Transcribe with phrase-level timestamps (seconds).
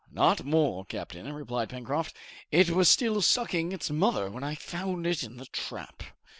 [0.09, 2.17] "Not more, captain," replied Pencroft.
[2.51, 6.01] "It was still sucking its mother when I found it in the trap."